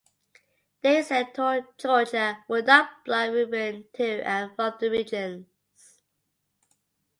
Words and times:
They 0.81 1.03
said 1.03 1.35
Georgia 1.35 2.43
would 2.47 2.65
not 2.65 3.05
block 3.05 3.29
movement 3.29 3.93
to 3.93 4.27
and 4.27 4.49
from 4.55 4.73
the 4.79 4.89
regions. 4.89 5.45